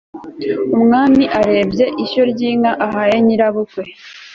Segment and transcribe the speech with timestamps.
[0.75, 3.83] umwami arebye ishyo ry'inka, ahaye nyirabukwe